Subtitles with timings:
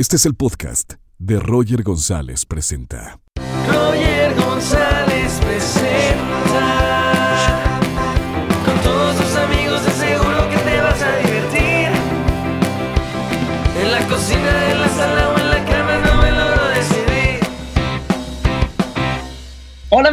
[0.00, 3.20] Este es el podcast de Roger González Presenta.
[3.68, 6.49] Roger González presenta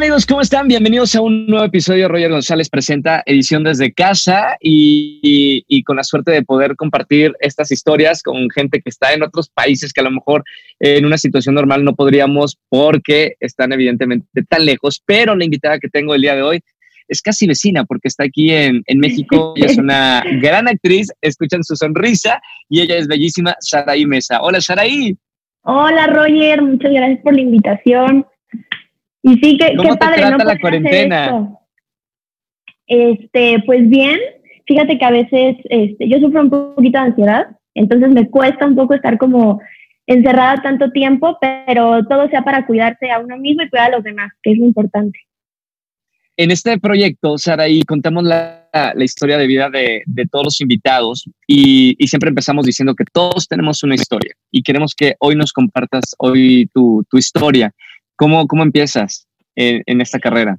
[0.07, 0.69] amigos, ¿cómo están?
[0.69, 5.83] Bienvenidos a un nuevo episodio de Roger González Presenta, edición desde casa y, y- y
[5.83, 9.91] con la suerte de poder compartir estas historias con gente que está en otros países
[9.91, 10.45] que a lo mejor
[10.79, 15.89] en una situación normal no podríamos porque están evidentemente tan lejos, pero la invitada que
[15.89, 16.61] tengo el día de hoy
[17.09, 21.65] es casi vecina porque está aquí en, en México y es una gran actriz, escuchan
[21.65, 24.41] su sonrisa y ella es bellísima, Saraí Mesa.
[24.41, 25.17] Hola Saraí,
[25.63, 28.25] Hola Roger, muchas gracias por la invitación.
[29.27, 30.45] Y sí, que, ¿Cómo qué te padre, trata ¿no?
[30.45, 31.49] la cuarentena?
[32.87, 34.17] Este, pues bien,
[34.65, 38.75] fíjate que a veces este, yo sufro un poquito de ansiedad, entonces me cuesta un
[38.75, 39.59] poco estar como
[40.05, 44.03] encerrada tanto tiempo, pero todo sea para cuidarse a uno mismo y cuidar a los
[44.05, 45.19] demás, que es lo importante.
[46.37, 51.25] En este proyecto, Saraí, contamos la, la historia de vida de, de todos los invitados
[51.47, 55.51] y, y siempre empezamos diciendo que todos tenemos una historia y queremos que hoy nos
[55.51, 57.73] compartas hoy tu, tu historia.
[58.17, 60.57] ¿Cómo, cómo empiezas en, en esta carrera?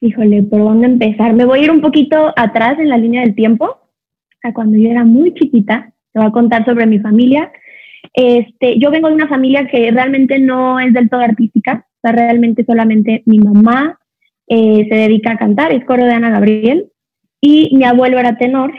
[0.00, 1.32] Híjole, ¿por dónde empezar?
[1.32, 3.78] Me voy a ir un poquito atrás en la línea del tiempo,
[4.42, 5.92] a cuando yo era muy chiquita.
[6.12, 7.52] Te voy a contar sobre mi familia.
[8.12, 12.12] Este, yo vengo de una familia que realmente no es del todo artística, o sea,
[12.12, 13.98] realmente solamente mi mamá
[14.48, 16.88] eh, se dedica a cantar, es coro de Ana Gabriel,
[17.40, 18.72] y mi abuelo era tenor.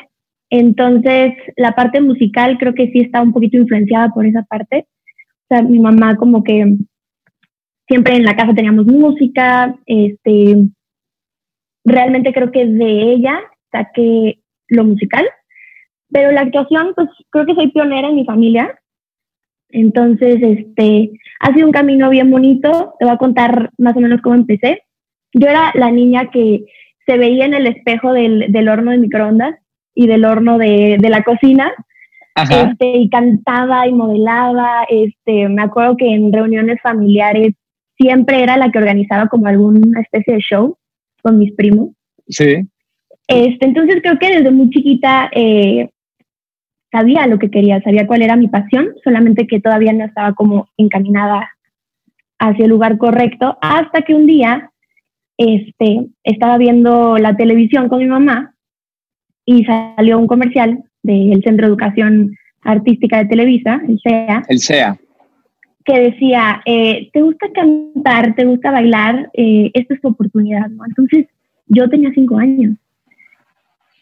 [0.50, 4.88] Entonces, la parte musical creo que sí está un poquito influenciada por esa parte.
[5.44, 6.76] O sea, mi mamá como que
[7.88, 10.56] siempre en la casa teníamos música, este,
[11.84, 13.40] realmente creo que de ella
[13.72, 15.26] saqué lo musical,
[16.12, 18.80] pero la actuación, pues creo que soy pionera en mi familia.
[19.70, 22.94] Entonces, este, ha sido un camino bien bonito.
[23.00, 24.84] Te voy a contar más o menos cómo empecé.
[25.34, 26.66] Yo era la niña que
[27.08, 29.56] se veía en el espejo del, del horno de microondas
[29.96, 31.74] y del horno de, de la cocina
[32.36, 32.70] Ajá.
[32.70, 34.86] este, y cantaba y modelaba.
[34.88, 37.56] Este, me acuerdo que en reuniones familiares
[38.04, 40.78] siempre era la que organizaba como alguna especie de show
[41.22, 41.92] con mis primos.
[42.28, 42.68] Sí.
[43.28, 45.90] Este, entonces creo que desde muy chiquita eh,
[46.92, 50.68] sabía lo que quería, sabía cuál era mi pasión, solamente que todavía no estaba como
[50.76, 51.50] encaminada
[52.40, 54.70] hacia el lugar correcto, hasta que un día
[55.38, 58.54] este, estaba viendo la televisión con mi mamá
[59.46, 64.98] y salió un comercial del Centro de Educación Artística de Televisa, el CEA, El SEA.
[65.86, 68.36] Que decía, eh, ¿te gusta cantar?
[68.36, 69.30] ¿Te gusta bailar?
[69.34, 70.86] Eh, esta es tu oportunidad, ¿no?
[70.86, 71.28] Entonces,
[71.68, 72.76] yo tenía cinco años,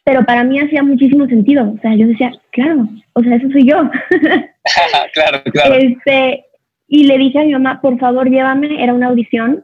[0.03, 3.65] pero para mí hacía muchísimo sentido, o sea, yo decía, claro, o sea, eso soy
[3.65, 3.89] yo.
[5.13, 5.75] claro, claro.
[5.75, 6.45] Este,
[6.87, 9.63] y le dije a mi mamá, por favor, llévame, era una audición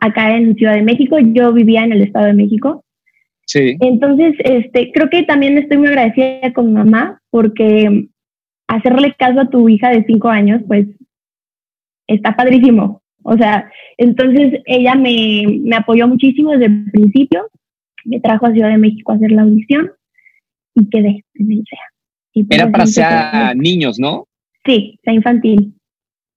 [0.00, 2.82] acá en Ciudad de México, yo vivía en el Estado de México,
[3.48, 3.76] Sí.
[3.80, 8.08] entonces, este, creo que también estoy muy agradecida con mi mamá porque
[8.66, 10.86] hacerle caso a tu hija de cinco años, pues,
[12.06, 13.02] está padrísimo.
[13.22, 17.48] O sea, entonces ella me, me apoyó muchísimo desde el principio,
[18.04, 19.90] me trajo a Ciudad de México a hacer la audición
[20.74, 21.64] y quedé en el.
[22.34, 22.86] Y pues, Era para.
[22.86, 24.28] SEA niños, ¿no?
[24.64, 25.74] Sí, sea infantil.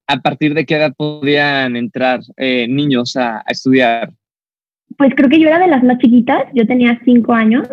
[0.08, 4.12] ¿A partir de qué edad podían entrar eh, niños a, a estudiar?
[4.98, 7.68] Pues creo que yo era de las más chiquitas, yo tenía cinco años,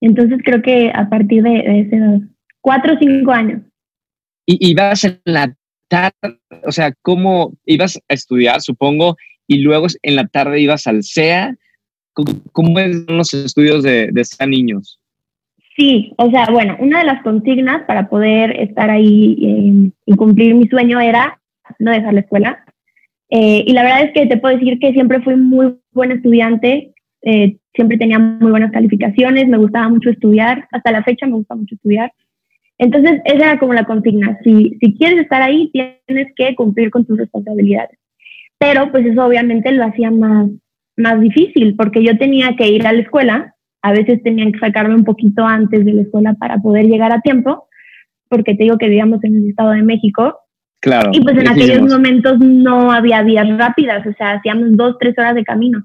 [0.00, 2.20] entonces creo que a partir de, de esa edad,
[2.62, 3.62] cuatro o cinco años.
[4.46, 5.54] Y ibas en la
[6.64, 11.56] o sea, ¿cómo ibas a estudiar, supongo, y luego en la tarde ibas al SEA?
[12.12, 15.00] ¿Cómo, son los estudios de, de SEA niños?
[15.76, 20.54] Sí, o sea, bueno, una de las consignas para poder estar ahí eh, y cumplir
[20.54, 21.40] mi sueño era
[21.78, 22.64] no dejar la escuela.
[23.30, 26.92] Eh, y la verdad es que te puedo decir que siempre fui muy buen estudiante,
[27.22, 31.54] eh, siempre tenía muy buenas calificaciones, me gustaba mucho estudiar, hasta la fecha me gusta
[31.54, 32.12] mucho estudiar.
[32.80, 37.04] Entonces, esa era como la consigna, si, si quieres estar ahí, tienes que cumplir con
[37.04, 37.98] tus responsabilidades.
[38.58, 40.48] Pero pues eso obviamente lo hacía más,
[40.96, 44.94] más difícil, porque yo tenía que ir a la escuela, a veces tenían que sacarme
[44.94, 47.68] un poquito antes de la escuela para poder llegar a tiempo,
[48.30, 50.38] porque te digo que vivíamos en el Estado de México,
[50.80, 51.10] Claro.
[51.12, 55.34] y pues en aquellos momentos no había vías rápidas, o sea, hacíamos dos, tres horas
[55.34, 55.84] de camino.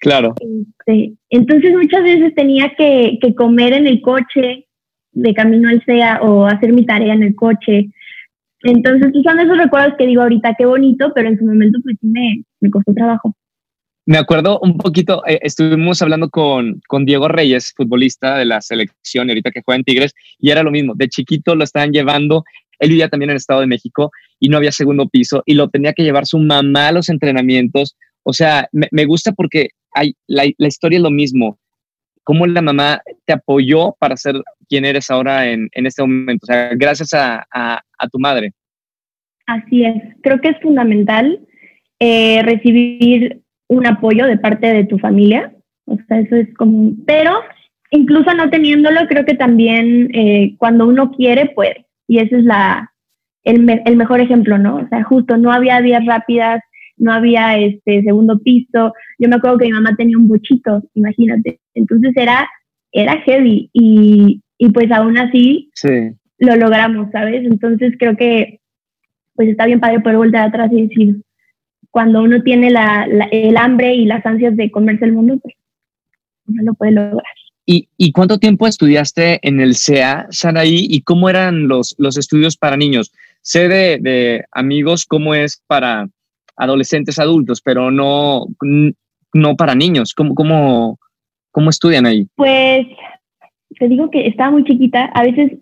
[0.00, 0.36] Claro.
[0.38, 4.68] Este, entonces muchas veces tenía que, que comer en el coche,
[5.14, 7.90] de camino al SEA, o hacer mi tarea en el coche.
[8.62, 12.06] Entonces, son esos recuerdos que digo ahorita, qué bonito, pero en su momento pues sí
[12.06, 13.34] me, me costó trabajo.
[14.06, 19.28] Me acuerdo un poquito, eh, estuvimos hablando con, con Diego Reyes, futbolista de la selección,
[19.28, 22.44] y ahorita que juega en Tigres, y era lo mismo, de chiquito lo estaban llevando
[22.78, 24.10] él vivía también en el Estado de México
[24.40, 27.96] y no había segundo piso y lo tenía que llevar su mamá a los entrenamientos.
[28.22, 31.58] O sea, me, gusta porque hay, la, historia es lo mismo.
[32.24, 34.34] Cómo la mamá te apoyó para ser
[34.68, 36.44] quien eres ahora en, este momento.
[36.44, 37.80] O sea, gracias a,
[38.10, 38.52] tu madre.
[39.46, 40.02] Así es.
[40.22, 41.38] Creo que es fundamental
[42.00, 45.52] eh, recibir un apoyo de parte de tu familia.
[45.86, 47.02] O sea, eso es común.
[47.06, 47.32] Pero
[47.90, 51.86] incluso no teniéndolo, creo que también eh, cuando uno quiere, puede.
[52.08, 52.92] Y ese es la,
[53.44, 54.76] el, el, mejor ejemplo, ¿no?
[54.76, 56.60] O sea, justo no había vías rápidas,
[56.96, 58.92] no había este segundo piso.
[59.18, 61.60] Yo me acuerdo que mi mamá tenía un bochito, imagínate.
[61.74, 62.48] Entonces era,
[62.92, 65.70] era heavy y, y pues aún así
[66.38, 67.44] lo logramos, ¿sabes?
[67.44, 68.60] Entonces creo que
[69.34, 71.16] pues está bien padre poder volver atrás y decir,
[71.90, 75.54] cuando uno tiene la, el hambre y las ansias de comerse el mundo, pues
[76.46, 77.22] uno lo puede lograr.
[77.66, 80.86] ¿Y, ¿Y, cuánto tiempo estudiaste en el CEA, Saraí?
[80.90, 83.10] ¿Y cómo eran los, los estudios para niños?
[83.40, 86.08] Sé de, de, amigos cómo es para
[86.56, 88.46] adolescentes adultos, pero no,
[89.32, 90.14] no para niños.
[90.14, 90.98] ¿Cómo, cómo,
[91.50, 92.26] ¿Cómo estudian ahí?
[92.34, 92.86] Pues
[93.78, 95.06] te digo que estaba muy chiquita.
[95.14, 95.52] A veces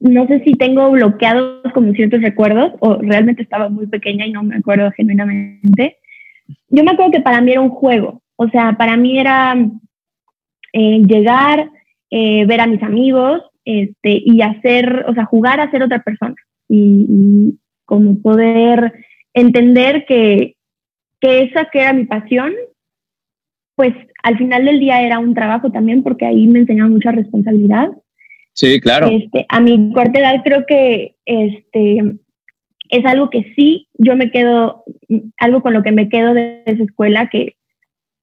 [0.00, 4.42] no sé si tengo bloqueados como ciertos recuerdos o realmente estaba muy pequeña y no
[4.42, 5.98] me acuerdo genuinamente.
[6.68, 8.22] Yo me acuerdo que para mí era un juego.
[8.36, 9.56] O sea, para mí era
[10.72, 11.70] eh, llegar,
[12.10, 16.34] eh, ver a mis amigos este, y hacer, o sea, jugar a ser otra persona
[16.68, 18.92] y, como poder
[19.34, 20.56] entender que,
[21.20, 22.52] que esa que era mi pasión,
[23.74, 27.88] pues al final del día era un trabajo también porque ahí me enseñaron mucha responsabilidad.
[28.52, 29.08] Sí, claro.
[29.08, 32.02] Este, a mi corta edad creo que este,
[32.90, 34.84] es algo que sí, yo me quedo,
[35.38, 37.56] algo con lo que me quedo de esa escuela que,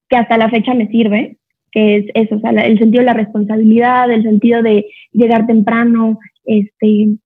[0.08, 1.38] que hasta la fecha me sirve,
[1.72, 6.18] que es eso, o sea, el sentido de la responsabilidad, el sentido de llegar temprano,
[6.44, 7.16] este,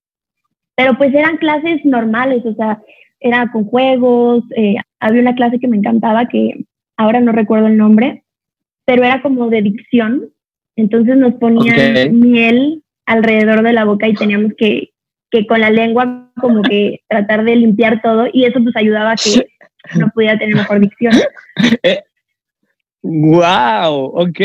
[0.77, 2.81] pero pues eran clases normales, o sea,
[3.21, 6.65] era con juegos, eh, había una clase que me encantaba que
[6.97, 8.25] ahora no recuerdo el nombre,
[8.85, 10.31] pero era como de dicción,
[10.77, 14.91] entonces nos ponían miel alrededor de la boca y teníamos que,
[15.31, 19.17] que con la lengua como que tratar de limpiar todo y eso pues ayudaba a
[19.17, 19.47] que
[19.99, 21.15] no pudiera tener mejor dicción.
[21.83, 22.01] Eh,
[23.03, 24.41] Wow, ok.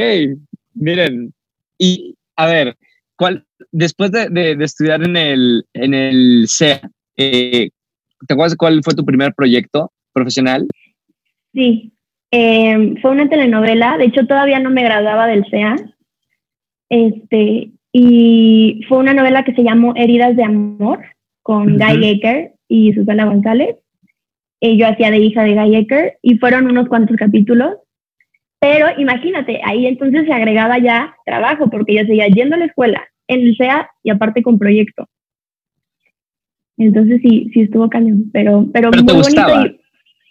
[0.73, 1.33] Miren,
[1.77, 2.77] y a ver,
[3.17, 6.81] ¿cuál, después de, estudiar en el, en el CEA,
[7.17, 7.69] eh,
[8.27, 10.67] ¿te acuerdas cuál fue tu primer proyecto profesional?
[11.53, 11.93] Sí,
[12.31, 15.75] em, fue una telenovela, de hecho todavía no me graduaba del CEA,
[16.89, 20.99] este, y fue una novela que se llamó Heridas de Amor
[21.41, 23.77] con Guy Aker y Susana González.
[24.59, 27.75] Y yo hacía de hija de Guy Aker y fueron unos cuantos capítulos
[28.65, 33.07] pero imagínate, ahí entonces se agregaba ya trabajo, porque yo seguía yendo a la escuela,
[33.27, 35.07] en el SEA y aparte con proyecto.
[36.77, 39.77] Entonces sí, sí estuvo cañón, pero, pero, muy bonito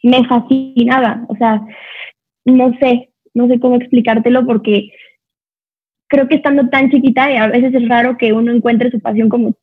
[0.03, 1.25] y me fascinaba.
[1.29, 1.63] O sea,
[2.45, 4.91] no sé, no sé cómo explicártelo porque
[6.09, 9.31] creo que estando tan chiquita y a veces es raro que uno encuentre su pasión
[9.31, 9.57] como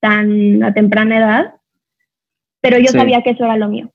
[0.00, 1.54] tan a temprana edad,
[2.60, 3.90] pero yo sabía que eso era lo mío.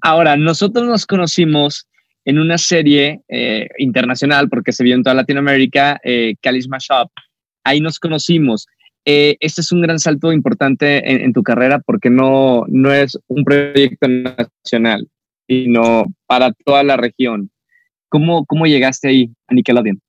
[0.00, 1.88] Ahora, nosotros nos conocimos
[2.24, 7.10] en una serie eh, internacional, porque se vio en toda Latinoamérica, eh, Shop.
[7.64, 8.68] Ahí nos conocimos.
[9.04, 13.44] Eh, este es un gran salto importante en, tu carrera porque no, no es un
[13.44, 15.08] proyecto nacional,
[15.46, 17.50] sino para toda la región.
[18.08, 20.00] ¿Cómo, cómo llegaste ahí a Nickelodeon?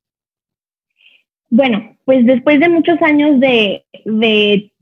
[1.49, 3.83] Bueno, pues después de muchos años de,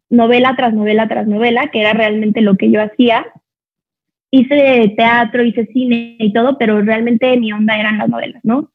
[0.10, 3.26] novela tras novela tras novela, que era realmente lo que yo hacía,
[4.32, 8.72] hice teatro, hice cine y todo, pero realmente mi onda eran las novelas, ¿no?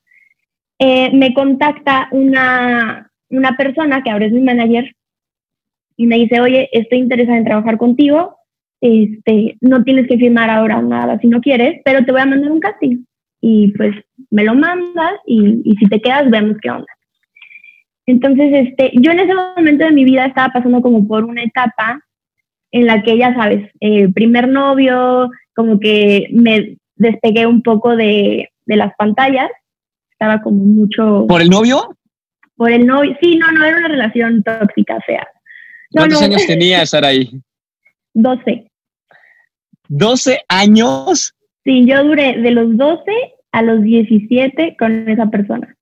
[0.79, 4.95] Eh, me contacta una, una persona que ahora es mi manager
[5.97, 8.37] y me dice, oye, estoy interesada en trabajar contigo,
[8.81, 12.51] este, no tienes que firmar ahora nada si no quieres, pero te voy a mandar
[12.51, 13.05] un casting.
[13.41, 13.95] Y pues
[14.31, 16.87] me lo mandas y, y si te quedas, vemos qué onda.
[18.07, 22.01] Entonces, este, yo en ese momento de mi vida estaba pasando como por una etapa
[22.73, 28.49] en la que, ya sabes, eh, primer novio, como que me despegué un poco de,
[28.67, 29.51] de las pantallas.
[30.11, 31.27] Estaba como mucho...
[31.29, 31.97] ¿Por el novio?
[32.57, 33.17] Por el novio.
[33.21, 35.27] Sí, no, no era una relación tóxica, fea.
[35.93, 37.31] ¿Cuántos años tenía ahí?
[38.15, 38.71] 12.
[39.89, 41.35] ¿12 años?
[41.65, 43.03] Sí, yo duré de los 12
[43.53, 45.77] a los 17 con esa persona.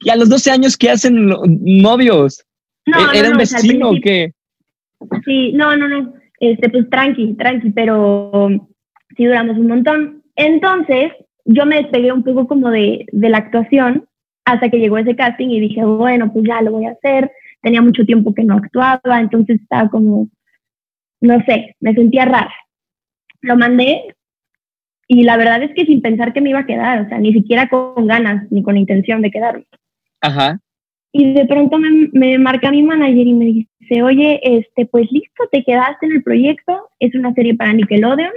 [0.00, 2.44] ¿Y a los 12 años qué hacen novios?
[2.86, 4.32] No, ¿Era un vecino o qué?
[5.24, 8.48] Sí, no, no, no este, pues tranqui, tranqui, pero
[9.16, 10.22] sí duramos un montón.
[10.34, 11.12] Entonces,
[11.44, 14.08] yo me despegué un poco como de, de la actuación
[14.44, 17.30] hasta que llegó ese casting y dije, bueno, pues ya lo voy a hacer,
[17.62, 20.28] tenía mucho tiempo que no actuaba, entonces estaba como,
[21.20, 22.52] no sé, me sentía rara.
[23.40, 24.14] Lo mandé
[25.08, 27.32] y la verdad es que sin pensar que me iba a quedar, o sea, ni
[27.32, 29.66] siquiera con ganas ni con intención de quedarme.
[30.20, 30.60] Ajá.
[31.12, 35.44] Y de pronto me, me marca mi manager y me dice, oye, este, pues listo,
[35.50, 38.32] te quedaste en el proyecto, es una serie para Nickelodeon,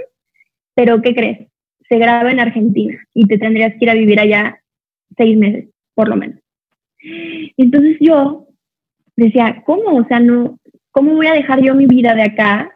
[0.74, 1.48] pero ¿qué crees?
[1.88, 4.60] Se graba en Argentina y te tendrías que ir a vivir allá
[5.16, 6.38] seis meses, por lo menos.
[7.56, 8.45] Entonces yo
[9.16, 9.96] decía, ¿cómo?
[9.98, 10.58] O sea, no,
[10.90, 12.70] ¿cómo voy a dejar yo mi vida de acá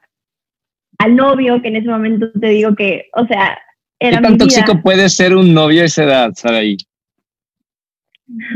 [0.99, 3.59] al novio que en ese momento te digo que, o sea,
[3.99, 4.47] era ¿Qué tan mi vida?
[4.47, 6.76] tóxico puede ser un novio a esa edad, Saraí?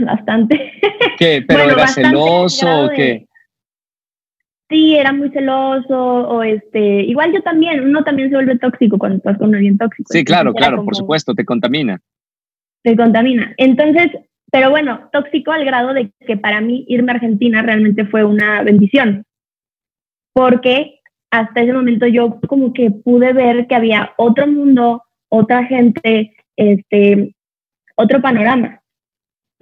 [0.06, 0.72] Bastante.
[1.18, 1.44] ¿Qué?
[1.46, 3.26] ¿Pero Bueno, era celoso o de- qué?
[4.70, 9.18] Sí, era muy celoso o este, igual yo también, uno también se vuelve tóxico cuando
[9.18, 10.10] estás con alguien tóxico.
[10.10, 12.00] Sí, claro, claro, por supuesto, te contamina.
[12.82, 13.52] Se contamina.
[13.58, 14.08] Entonces,
[14.54, 18.62] pero bueno, tóxico al grado de que para mí irme a Argentina realmente fue una
[18.62, 19.25] bendición.
[20.32, 21.00] Porque
[21.32, 27.34] hasta ese momento yo como que pude ver que había otro mundo, otra gente, este,
[27.96, 28.80] otro panorama.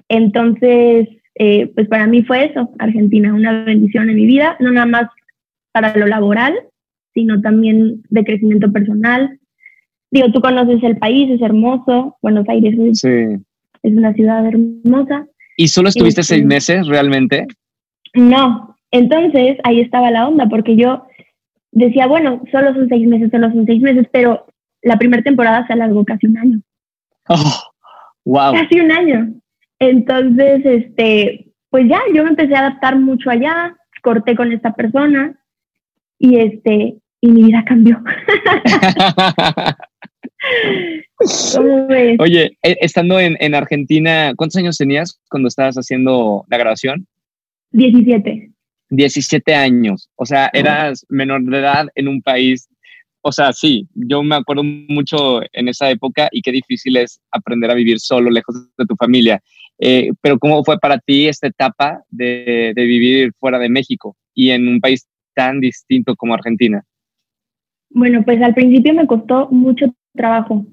[0.09, 4.85] Entonces, eh, pues para mí fue eso, Argentina, una bendición en mi vida, no nada
[4.85, 5.09] más
[5.73, 6.55] para lo laboral,
[7.15, 9.41] sino también de crecimiento personal.
[10.11, 13.43] Digo, tú conoces el país, es hermoso, Buenos Aires es, Sí.
[13.83, 15.27] Es una ciudad hermosa.
[15.57, 17.47] ¿Y solo estuviste Este- seis meses realmente?
[18.15, 21.07] No, entonces ahí estaba la onda, porque yo
[21.73, 24.47] decía, bueno, solo son seis meses, solo son seis meses, pero
[24.83, 26.61] la primera temporada se alargó casi un año.
[27.29, 27.61] Oh,
[28.25, 28.53] wow.
[28.53, 29.35] casi un año.
[29.79, 35.39] Entonces, este, pues ya, yo me empecé a adaptar mucho allá, corté con esta persona
[36.19, 38.03] y este, y mi vida cambió.
[41.55, 42.17] ¿Cómo ves?
[42.19, 47.07] Oye, eh, estando en, en Argentina, ¿cuántos años tenías cuando estabas haciendo la grabación?
[47.73, 48.51] 17.
[48.91, 50.11] 17 años.
[50.17, 52.69] O sea, eras menor de edad en un país.
[53.23, 57.71] O sea, sí, yo me acuerdo mucho en esa época y qué difícil es aprender
[57.71, 59.41] a vivir solo, lejos de tu familia.
[59.79, 64.51] Eh, pero ¿cómo fue para ti esta etapa de, de vivir fuera de México y
[64.51, 66.85] en un país tan distinto como Argentina?
[67.91, 70.64] Bueno, pues al principio me costó mucho trabajo,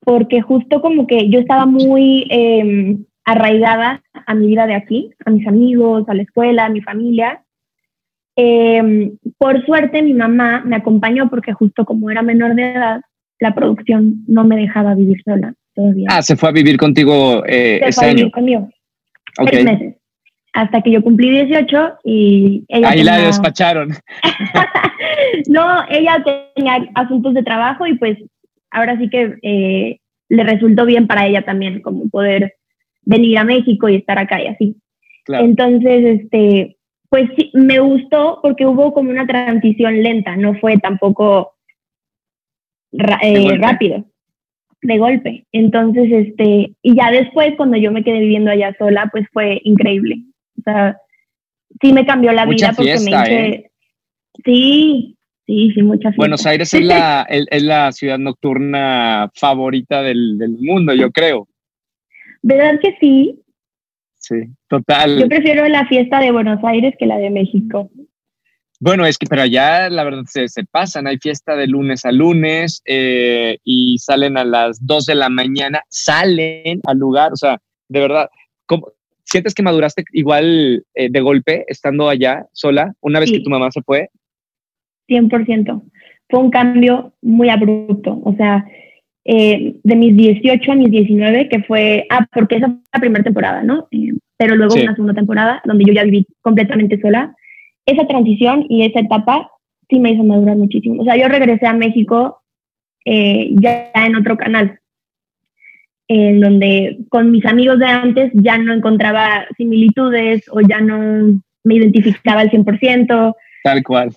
[0.00, 5.30] porque justo como que yo estaba muy eh, arraigada a mi vida de aquí, a
[5.30, 7.42] mis amigos, a la escuela, a mi familia.
[8.36, 13.00] Eh, por suerte mi mamá me acompañó porque justo como era menor de edad,
[13.40, 16.06] la producción no me dejaba vivir sola todavía.
[16.10, 18.30] Ah, se fue a vivir contigo eh, Se ese fue a vivir año.
[18.32, 18.68] conmigo,
[19.40, 19.48] Ok.
[19.50, 19.94] seis meses,
[20.54, 23.88] hasta que yo cumplí 18 y ella Ahí la tenía- despacharon.
[25.48, 28.18] no, ella tenía asuntos de trabajo y pues
[28.70, 32.54] ahora sí que eh, le resultó bien para ella también, como poder
[33.02, 34.76] venir a México y estar acá y así.
[35.24, 35.44] Claro.
[35.44, 36.76] Entonces, este,
[37.08, 41.54] pues sí, me gustó porque hubo como una transición lenta, no fue tampoco
[42.90, 44.04] De eh, rápido,
[44.82, 45.46] de golpe.
[45.52, 50.18] Entonces, este, y ya después, cuando yo me quedé viviendo allá sola, pues fue increíble.
[50.58, 50.98] O sea,
[51.80, 53.70] sí me cambió la Mucha vida porque fiesta, me hice.
[54.44, 55.17] Sí,
[55.48, 56.16] sí, sí, mucha fiesta.
[56.18, 61.48] Buenos Aires es la, es, es la ciudad nocturna favorita del, del mundo, yo creo.
[62.42, 63.40] ¿Verdad que sí?
[64.16, 64.36] Sí,
[64.68, 65.18] total.
[65.18, 67.90] Yo prefiero la fiesta de Buenos Aires que la de México.
[68.80, 72.12] Bueno, es que, pero allá la verdad se, se pasan, hay fiesta de lunes a
[72.12, 77.58] lunes eh, y salen a las 2 de la mañana, salen al lugar, o sea,
[77.88, 78.28] de verdad,
[78.66, 78.92] ¿cómo-
[79.24, 83.38] ¿sientes que maduraste igual eh, de golpe estando allá sola una vez Sí.
[83.38, 84.10] que tu mamá se fue?
[85.08, 85.82] 100%.
[86.28, 88.20] Fue un cambio muy abrupto.
[88.24, 88.66] O sea,
[89.24, 93.24] eh, de mis 18 a mis 19, que fue, ah, porque esa fue la primera
[93.24, 93.88] temporada, ¿no?
[93.90, 94.82] Eh, pero luego Sí.
[94.82, 97.34] una segunda temporada donde yo ya viví completamente sola.
[97.86, 99.50] Esa transición y esa etapa
[99.90, 101.02] sí me hizo madurar muchísimo.
[101.02, 102.40] O sea, yo regresé a México
[103.04, 104.78] eh, ya en otro canal,
[106.08, 111.74] en donde con mis amigos de antes ya no encontraba similitudes o ya no me
[111.74, 113.34] identificaba al 100%.
[113.64, 114.10] Tal cual.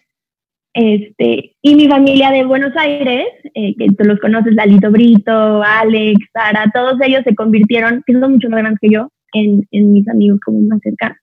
[0.73, 6.19] Este, y mi familia de Buenos Aires, eh, que tú los conoces, Lalito Brito, Alex,
[6.31, 10.07] Sara, todos ellos se convirtieron, que son mucho más grandes que yo, en, en mis
[10.07, 11.17] amigos como más cercanos.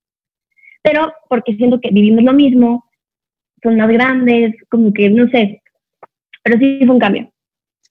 [0.83, 2.85] Pero porque siento que vivimos lo mismo,
[3.63, 5.63] son más grandes, como que no sé,
[6.43, 7.33] pero sí fue un cambio.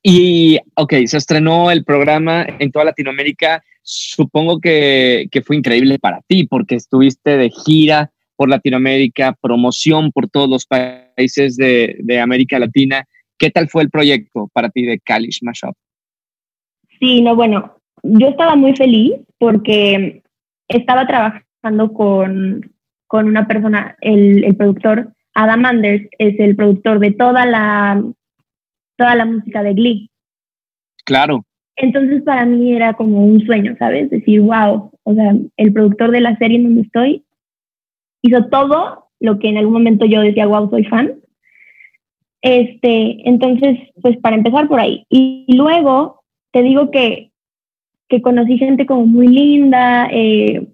[0.04, 3.62] Y, ok, se estrenó el programa en toda Latinoamérica.
[3.82, 10.30] Supongo que, que fue increíble para ti porque estuviste de gira por Latinoamérica, promoción por
[10.30, 13.04] todos los países de, de América Latina.
[13.38, 15.76] ¿Qué tal fue el proyecto para ti de Kalish Mashup?
[17.00, 20.24] Sí, no, bueno, yo estaba muy feliz porque
[20.70, 22.62] estaba trabajando con
[23.08, 28.04] con una persona, el, el productor Adam Anders es el productor de toda la,
[28.98, 30.10] toda la música de Glee.
[31.06, 31.46] Claro.
[31.78, 34.10] Entonces para mí era como un sueño, ¿sabes?
[34.10, 37.24] Decir, wow, o sea, el productor de la serie en donde estoy
[38.28, 41.16] hizo todo lo que en algún momento yo decía, wow, soy fan.
[42.42, 45.06] Este, entonces, pues para empezar por ahí.
[45.10, 47.32] Y, luego te digo que,
[48.08, 50.68] que conocí gente como muy linda, eh,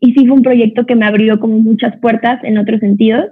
[0.00, 3.30] y sí fue un proyecto que me abrió como muchas puertas en otros sentidos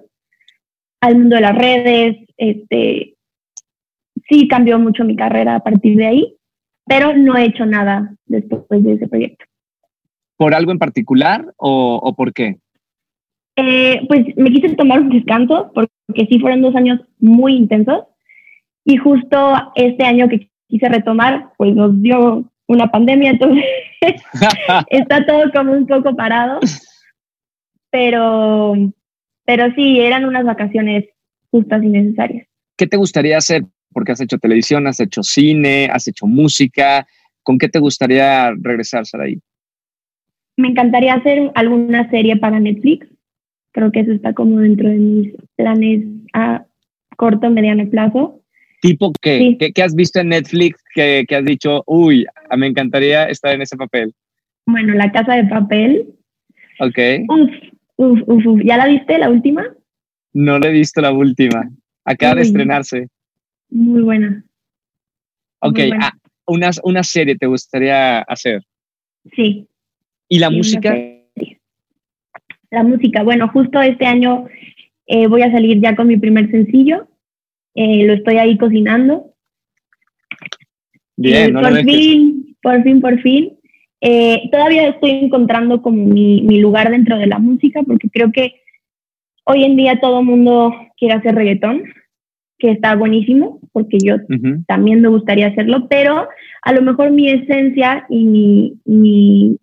[1.01, 3.15] al mundo de las redes, este,
[4.29, 6.37] sí cambió mucho mi carrera a partir de ahí,
[6.85, 9.45] pero no he hecho nada después de ese proyecto.
[10.37, 12.59] ¿Por algo en particular o, por qué?
[13.57, 18.05] Eh, pues me quise tomar un descanso porque sí fueron dos años muy intensos
[18.85, 23.65] y justo este año que quise retomar, pues nos dio una pandemia, entonces
[24.91, 26.61] está todo como un poco parado,
[27.91, 28.75] pero,
[29.45, 31.05] pero sí, eran unas vacaciones
[31.51, 32.47] justas y necesarias.
[32.77, 33.65] ¿Qué te gustaría hacer?
[33.93, 37.07] Porque has hecho televisión, has hecho cine, has hecho música.
[37.43, 39.41] ¿Con qué te gustaría regresar, ahí?
[40.57, 43.07] Me encantaría hacer alguna serie para Netflix.
[43.77, 46.65] Creo que eso está como dentro de mis planes a
[47.19, 48.41] corto, mediano plazo.
[48.81, 49.59] ¿Tipo qué?
[49.75, 52.25] ¿Qué, has visto en Netflix que, que, has dicho, uy,
[52.57, 54.15] me encantaría estar en ese papel?
[54.65, 56.07] Bueno, La Casa de Papel.
[56.81, 56.99] Ok.
[57.29, 57.51] Uf,
[57.97, 58.63] uf, uf, uf.
[58.65, 59.63] ¿Ya la viste, la última?
[60.33, 61.69] No le he visto la última.
[62.03, 63.09] Acaba de estrenarse.
[63.69, 64.43] Muy buena.
[65.61, 66.13] Ok, ah,
[66.47, 68.63] una, una, serie te gustaría hacer.
[69.35, 69.69] Sí.
[70.31, 70.95] ¿Y la música?
[72.71, 74.47] La música, bueno, justo este año
[75.07, 77.09] eh, voy a salir ya con mi primer sencillo.
[77.75, 79.33] Eh, lo estoy ahí cocinando.
[81.17, 83.53] Bien, no por fin, por fin, por fin.
[84.01, 88.61] Eh, todavía estoy encontrando como mi, mi lugar dentro de la música porque creo que
[89.49, 91.85] Hoy en día todo el mundo quiere hacer reggaetón,
[92.59, 94.17] que está buenísimo, porque yo
[94.67, 96.27] también me gustaría hacerlo, pero
[96.63, 99.57] a lo mejor mi esencia y mi, mi,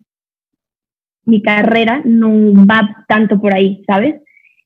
[1.26, 2.30] mi carrera no
[2.66, 4.16] va tanto por ahí, ¿sabes?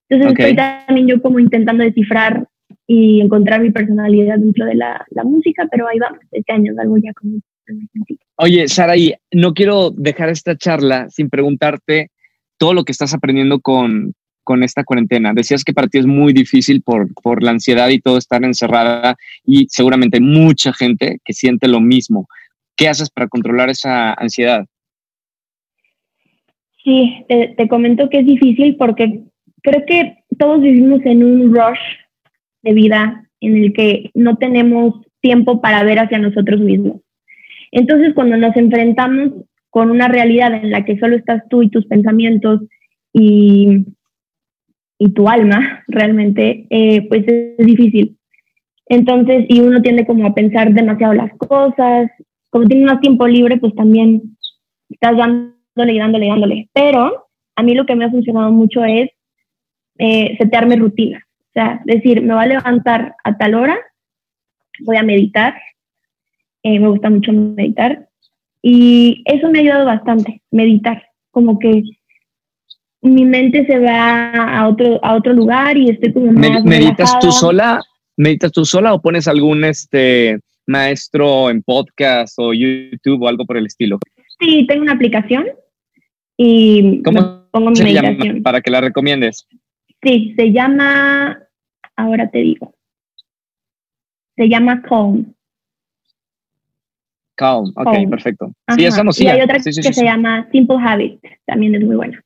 [0.09, 2.47] Entonces estoy también yo como intentando descifrar
[2.87, 6.97] y encontrar mi personalidad dentro de la, la música, pero ahí vamos, este año algo
[6.99, 7.38] ya como...
[8.37, 12.11] Oye, Saraí, no quiero dejar esta charla sin preguntarte
[12.57, 14.14] todo lo que estás aprendiendo con,
[14.49, 15.35] con esta cuarentena?
[15.35, 19.14] Decías que para ti es muy difícil por, por la ansiedad y todo estar encerrada
[19.44, 22.27] y seguramente hay mucha gente que siente lo mismo.
[22.75, 24.64] ¿Qué haces para controlar esa ansiedad?
[26.88, 29.20] Sí, te, comento que es difícil porque
[29.62, 31.79] creo que todos vivimos en un rush
[32.62, 37.03] de vida en el que no tenemos tiempo para ver hacia nosotros mismos.
[37.72, 39.33] Entonces, cuando nos enfrentamos
[39.68, 42.62] con una realidad en la que solo estás tú y tus pensamientos
[43.12, 43.85] y
[44.98, 48.16] y tu alma realmente, eh, pues es difícil.
[48.87, 52.11] Entonces, y uno tiende como a pensar demasiado las cosas,
[52.48, 54.38] como tiene más tiempo libre, pues también
[54.88, 55.18] estás
[55.79, 56.69] dándole y dándole y dándole.
[56.73, 59.11] Pero a mí lo que me ha funcionado mucho es
[59.99, 61.25] eh, setearme rutina.
[61.41, 63.79] O sea, decir, me voy a levantar a tal hora,
[64.81, 65.55] voy a meditar,
[66.62, 68.09] eh, me gusta mucho meditar,
[68.62, 71.83] y eso me ha ayudado bastante, meditar, como que
[73.01, 77.31] mi mente se va a otro, a otro lugar y estoy como más ¿Meditas tú
[77.31, 77.81] sola?
[78.17, 83.57] ¿Meditas tú sola o pones algún este maestro en podcast o YouTube o algo por
[83.57, 83.99] el estilo?
[84.41, 85.47] Sí, tengo una aplicación
[86.38, 88.42] y ¿Cómo pongo mi meditación.
[88.42, 89.46] para que la recomiendes.
[90.03, 91.38] Sí, se llama,
[91.96, 92.74] ahora te digo,
[94.37, 95.35] se llama Calm.
[97.35, 98.53] Calm, ok, perfecto.
[98.74, 101.96] Sí, eso no, sí, y hay otra que se llama Simple Habit, también es muy
[101.96, 102.24] buena.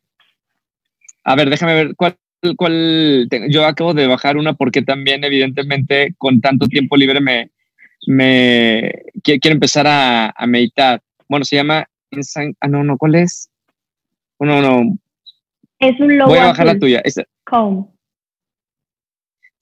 [1.24, 2.16] A ver, déjame ver cuál,
[2.56, 7.50] cuál yo acabo de bajar una porque también evidentemente con tanto tiempo libre me,
[8.06, 11.00] me quiero empezar a, a meditar.
[11.28, 11.86] Bueno, se llama
[12.60, 13.48] Ah, no, no, ¿cuál es?
[14.44, 14.98] No, no.
[15.78, 16.30] Es un logo.
[16.30, 17.02] Voy a bajar la tuya.
[17.44, 17.88] Calm.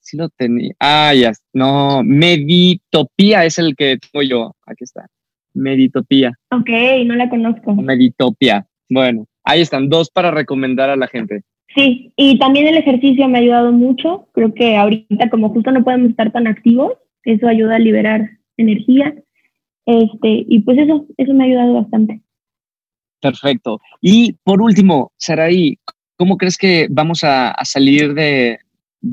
[0.01, 0.73] Sí lo tenía.
[0.81, 1.33] Ah, ya.
[1.53, 4.53] No, Meditopía es el que tengo yo.
[4.66, 5.07] Aquí está.
[5.55, 6.33] Meditopía.
[6.51, 6.71] Ok,
[7.07, 7.75] no la conozco.
[7.75, 8.66] Meditopía.
[8.88, 11.43] Bueno, ahí están dos para recomendar a la gente.
[11.75, 14.29] Sí, y también el ejercicio me ha ayudado mucho.
[14.33, 19.14] Creo que ahorita como justo no podemos estar tan activos, eso ayuda a liberar energía.
[19.87, 22.23] Este, y pues eso, eso me ha ayudado bastante.
[23.20, 23.80] Perfecto.
[24.00, 25.78] Y por último, Saraí,
[26.16, 28.59] ¿cómo crees que vamos a, salir de,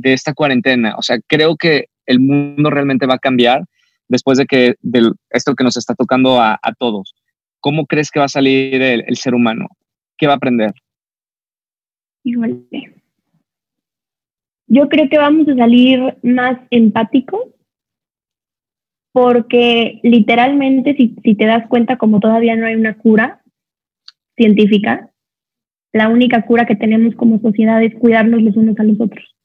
[0.04, 0.96] esta cuarentena?
[0.98, 3.66] O sea, creo que el mundo realmente va a cambiar
[4.08, 7.16] después de que de esto que nos está tocando a, todos.
[7.60, 9.68] ¿Cómo crees que va a salir el ser humano?
[10.18, 10.74] ¿Qué va a aprender?
[12.28, 12.94] híjole,
[14.68, 17.42] Yo creo que vamos a salir más empáticos
[19.14, 23.42] porque literalmente si, si te das cuenta como todavía no hay una cura
[24.38, 25.10] científica,
[25.92, 29.36] la única cura que tenemos como sociedad es cuidarnos los unos a los otros.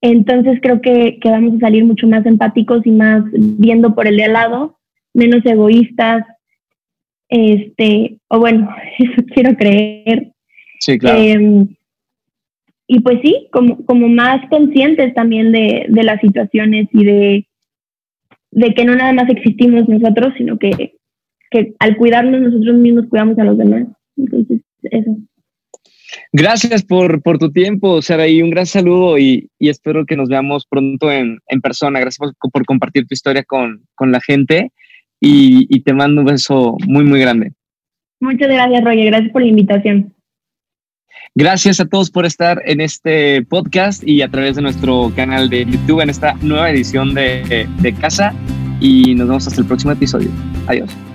[0.00, 4.16] Entonces creo que, que, vamos a salir mucho más empáticos y más viendo por el
[4.16, 4.78] de al lado,
[5.14, 6.24] menos egoístas,
[7.28, 10.32] este, o bueno, eso quiero creer.
[10.80, 11.18] Sí, claro.
[11.18, 11.66] Eh,
[12.86, 17.46] y pues sí, como, como más conscientes también de, de las situaciones y de,
[18.50, 20.93] de, que no nada más existimos nosotros, sino que,
[21.54, 23.86] que al cuidarnos nosotros mismos cuidamos a los demás.
[24.16, 25.16] Entonces, eso.
[26.32, 30.28] Gracias por, por tu tiempo, Sara, y un gran saludo y, y espero que nos
[30.28, 32.00] veamos pronto en, en persona.
[32.00, 34.72] Gracias por, por, compartir tu historia con, con la gente
[35.20, 37.52] y, y, te mando un beso muy, muy grande.
[38.20, 39.06] Muchas gracias, Roger.
[39.06, 40.12] Gracias por la invitación.
[41.36, 45.64] Gracias a todos por estar en este podcast y a través de nuestro canal de
[45.64, 48.32] YouTube en esta nueva edición de, de Casa
[48.80, 50.30] y nos vemos hasta el próximo episodio.
[50.66, 51.13] Adiós.